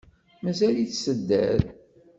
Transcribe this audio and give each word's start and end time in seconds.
Mazal-itt 0.43 0.99
tedder. 1.03 1.61